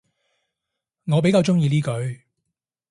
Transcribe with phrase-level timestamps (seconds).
[1.05, 2.21] 我比較鍾意呢句